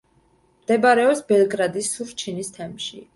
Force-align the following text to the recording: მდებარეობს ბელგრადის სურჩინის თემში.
მდებარეობს 0.61 1.21
ბელგრადის 1.33 1.91
სურჩინის 1.99 2.51
თემში. 2.57 3.03